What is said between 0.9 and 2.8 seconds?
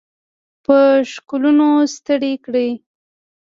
ښکلونو ستړي کړي